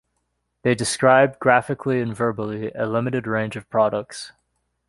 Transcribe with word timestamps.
They 0.63 0.73
describe, 0.73 1.37
graphically 1.37 2.01
and 2.01 2.11
verbally, 2.15 2.71
a 2.71 2.87
limited 2.87 3.27
range 3.27 3.55
of 3.55 3.69
products. 3.69 4.31